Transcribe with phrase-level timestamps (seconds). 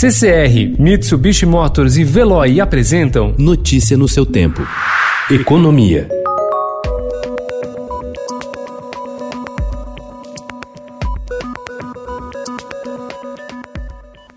[0.00, 4.64] CCR, Mitsubishi Motors e Veloy apresentam Notícia no seu tempo.
[5.28, 6.08] Economia.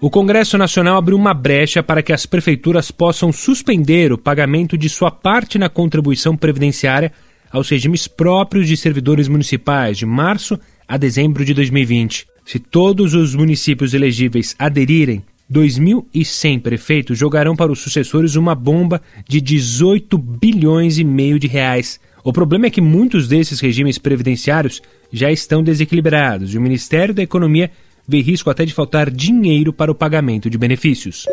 [0.02, 4.90] O Congresso Nacional abriu uma brecha para que as prefeituras possam suspender o pagamento de
[4.90, 7.12] sua parte na contribuição previdenciária
[7.52, 12.26] aos regimes próprios de servidores municipais de março a dezembro de 2020.
[12.44, 19.42] Se todos os municípios elegíveis aderirem, 2.100 prefeitos jogarão para os sucessores uma bomba de
[19.42, 22.00] 18 bilhões e meio de reais.
[22.24, 27.24] O problema é que muitos desses regimes previdenciários já estão desequilibrados e o Ministério da
[27.24, 27.70] Economia
[28.08, 31.26] vê risco até de faltar dinheiro para o pagamento de benefícios.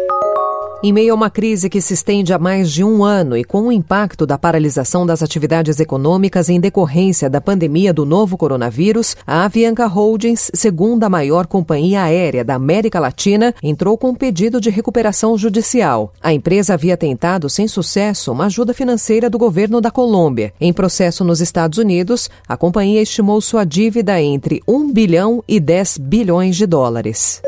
[0.80, 3.62] Em meio a uma crise que se estende há mais de um ano e com
[3.62, 9.44] o impacto da paralisação das atividades econômicas em decorrência da pandemia do novo coronavírus, a
[9.44, 15.36] Avianca Holdings, segunda maior companhia aérea da América Latina, entrou com um pedido de recuperação
[15.36, 16.12] judicial.
[16.22, 20.52] A empresa havia tentado, sem sucesso, uma ajuda financeira do governo da Colômbia.
[20.60, 25.98] Em processo nos Estados Unidos, a companhia estimou sua dívida entre 1 bilhão e 10
[25.98, 27.42] bilhões de dólares.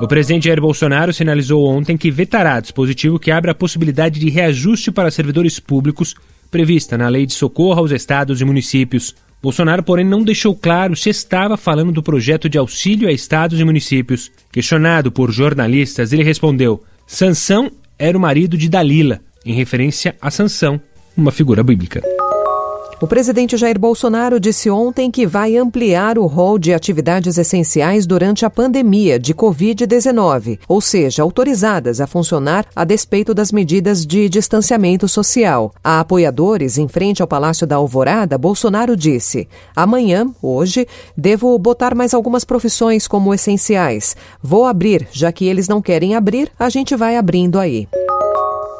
[0.00, 4.90] O presidente Jair Bolsonaro sinalizou ontem que vetará dispositivo que abre a possibilidade de reajuste
[4.90, 6.14] para servidores públicos
[6.50, 9.14] prevista na Lei de Socorro aos Estados e Municípios.
[9.40, 13.64] Bolsonaro, porém, não deixou claro se estava falando do projeto de auxílio a estados e
[13.64, 14.32] municípios.
[14.50, 20.80] Questionado por jornalistas, ele respondeu: Sansão era o marido de Dalila, em referência a Sansão,
[21.16, 22.02] uma figura bíblica.
[23.00, 28.46] O presidente Jair Bolsonaro disse ontem que vai ampliar o rol de atividades essenciais durante
[28.46, 35.08] a pandemia de Covid-19, ou seja, autorizadas a funcionar a despeito das medidas de distanciamento
[35.08, 35.74] social.
[35.82, 40.86] A apoiadores em frente ao Palácio da Alvorada, Bolsonaro disse: amanhã, hoje,
[41.16, 44.16] devo botar mais algumas profissões como essenciais.
[44.40, 47.88] Vou abrir, já que eles não querem abrir, a gente vai abrindo aí.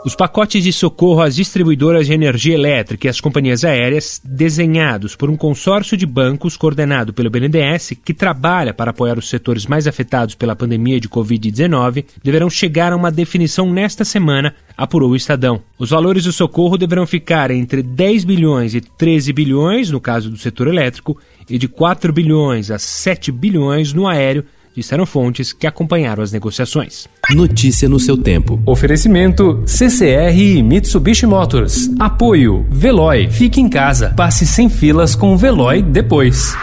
[0.05, 5.31] Os pacotes de socorro às distribuidoras de energia elétrica e às companhias aéreas, desenhados por
[5.31, 10.35] um consórcio de bancos coordenado pelo BNDES, que trabalha para apoiar os setores mais afetados
[10.35, 15.63] pela pandemia de Covid-19, deverão chegar a uma definição nesta semana, apurou o Estadão.
[15.79, 20.37] Os valores do socorro deverão ficar entre 10 bilhões e 13 bilhões, no caso do
[20.37, 21.19] setor elétrico,
[21.49, 27.07] e de 4 bilhões a 7 bilhões no aéreo disseram fontes que acompanharam as negociações.
[27.31, 28.63] Notícia no seu tempo.
[28.67, 31.91] Oferecimento CCR e Mitsubishi Motors.
[31.99, 33.31] Apoio Veloy.
[33.31, 34.13] Fique em casa.
[34.17, 36.55] Passe sem filas com o Veloy depois.